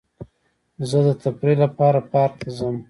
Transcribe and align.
زه 0.89 0.97
د 1.07 1.09
تفریح 1.23 1.57
لپاره 1.65 1.99
پارک 2.11 2.33
ته 2.41 2.49
ځم. 2.57 2.75